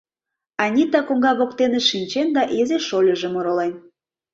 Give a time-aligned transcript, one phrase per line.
[0.63, 3.73] Анита коҥга воктене шинчен да изи шольыжым оролен.